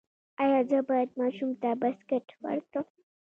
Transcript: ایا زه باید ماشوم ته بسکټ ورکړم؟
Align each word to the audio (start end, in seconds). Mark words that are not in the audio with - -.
ایا 0.43 0.59
زه 0.69 0.77
باید 0.89 1.09
ماشوم 1.19 1.51
ته 1.61 1.69
بسکټ 1.81 2.27
ورکړم؟ 2.43 2.85